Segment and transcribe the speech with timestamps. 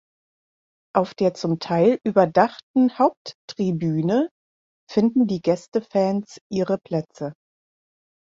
[0.95, 4.29] Auf der zum Teil überdachten Haupttribüne
[4.91, 7.33] finden die Gästefans ihre Plätze.